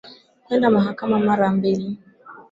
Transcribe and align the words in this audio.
kuenda 0.43 0.69
mahakamani 0.69 1.25
mara 1.25 1.51
mbili 1.51 1.97